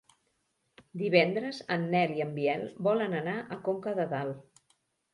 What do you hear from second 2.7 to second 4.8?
volen anar a Conca de Dalt.